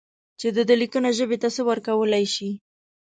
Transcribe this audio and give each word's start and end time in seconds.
چې 0.39 0.47
د 0.55 0.57
ده 0.67 0.75
لیکنه 0.81 1.09
ژبې 1.17 1.37
ته 1.43 1.47
څه 1.55 1.61
ورکولای 1.69 2.25
شي. 2.35 2.49